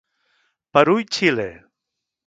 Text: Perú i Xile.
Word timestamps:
Perú 0.77 0.97
i 1.03 1.07
Xile. 1.13 1.47